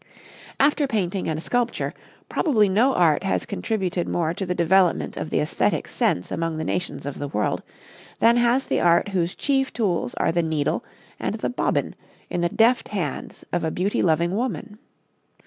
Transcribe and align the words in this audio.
After 0.59 0.87
painting 0.87 1.27
and 1.29 1.43
sculpture, 1.43 1.93
probably 2.27 2.67
no 2.67 2.95
art 2.95 3.21
has 3.21 3.45
contributed 3.45 4.07
more 4.07 4.33
to 4.33 4.47
the 4.47 4.55
development 4.55 5.15
of 5.15 5.29
the 5.29 5.39
esthetic 5.39 5.87
sense 5.87 6.31
among 6.31 6.57
the 6.57 6.63
nations 6.63 7.05
of 7.05 7.19
the 7.19 7.27
world 7.27 7.61
than 8.17 8.37
has 8.37 8.65
the 8.65 8.81
art 8.81 9.09
whose 9.09 9.35
chief 9.35 9.71
tools 9.71 10.15
are 10.15 10.31
the 10.31 10.41
needle 10.41 10.83
and 11.19 11.35
the 11.35 11.49
bobbin 11.51 11.93
in 12.31 12.41
the 12.41 12.49
deft 12.49 12.87
hands 12.87 13.45
of 13.53 13.63
a 13.63 13.69
beauty 13.69 14.01
loving 14.01 14.35
woman. 14.35 14.79